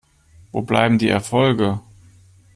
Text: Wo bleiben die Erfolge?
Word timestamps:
Wo 0.51 0.63
bleiben 0.63 0.97
die 0.97 1.09
Erfolge? 1.09 1.79